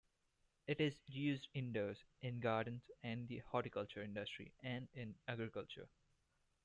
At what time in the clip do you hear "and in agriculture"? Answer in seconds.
4.63-5.89